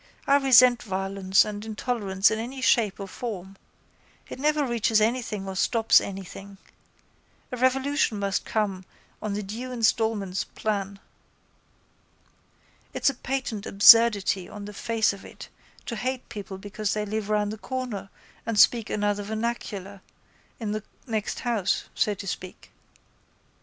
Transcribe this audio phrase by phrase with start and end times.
[0.25, 3.55] I resent violence and intolerance in any shape or form.
[4.29, 6.57] It never reaches anything or stops anything.
[7.51, 8.83] A revolution must come
[9.21, 10.97] on the due instalments plan.
[12.95, 15.49] It's a patent absurdity on the face of it
[15.85, 18.09] to hate people because they live round the corner
[18.43, 20.01] and speak another vernacular,
[20.59, 22.71] in the next house so to speak.